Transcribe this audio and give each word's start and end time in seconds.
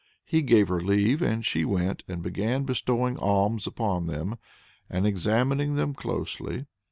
He 0.25 0.41
gave 0.41 0.67
her 0.69 0.79
leave, 0.79 1.21
and 1.21 1.45
she 1.45 1.63
went 1.63 2.03
and 2.07 2.23
began 2.23 2.63
bestowing 2.63 3.19
alms 3.19 3.67
upon 3.67 4.07
them, 4.07 4.39
and 4.89 5.05
examining 5.05 5.75
them 5.75 5.93
closely. 5.93 6.65